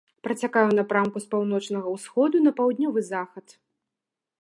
Працякае 0.27 0.61
ў 0.67 0.77
напрамку 0.79 1.17
з 1.25 1.29
паўночнага 1.35 1.87
ўсходу 1.99 2.37
на 2.49 2.57
паўднёвы 2.61 3.07
захад. 3.15 3.47